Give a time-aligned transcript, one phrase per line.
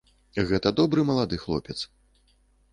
[0.51, 1.79] Гэта добры малады хлопец.